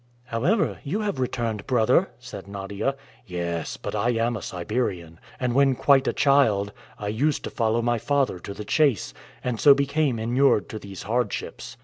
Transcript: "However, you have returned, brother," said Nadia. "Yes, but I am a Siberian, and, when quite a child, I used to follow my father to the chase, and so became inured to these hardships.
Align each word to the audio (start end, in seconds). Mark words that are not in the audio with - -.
"However, 0.23 0.79
you 0.83 1.01
have 1.01 1.19
returned, 1.19 1.67
brother," 1.67 2.09
said 2.17 2.47
Nadia. 2.47 2.95
"Yes, 3.27 3.77
but 3.77 3.93
I 3.93 4.09
am 4.09 4.35
a 4.35 4.41
Siberian, 4.41 5.19
and, 5.39 5.53
when 5.53 5.75
quite 5.75 6.07
a 6.07 6.11
child, 6.11 6.73
I 6.97 7.07
used 7.09 7.43
to 7.43 7.51
follow 7.51 7.83
my 7.83 7.99
father 7.99 8.39
to 8.39 8.55
the 8.55 8.65
chase, 8.65 9.13
and 9.43 9.59
so 9.59 9.75
became 9.75 10.17
inured 10.17 10.69
to 10.69 10.79
these 10.79 11.03
hardships. 11.03 11.77